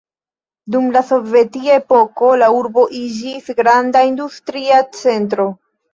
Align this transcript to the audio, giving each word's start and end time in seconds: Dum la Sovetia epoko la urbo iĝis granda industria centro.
Dum 0.75 0.85
la 0.95 1.01
Sovetia 1.09 1.75
epoko 1.81 2.29
la 2.43 2.49
urbo 2.61 2.85
iĝis 3.03 3.53
granda 3.61 4.03
industria 4.13 4.81
centro. 5.03 5.47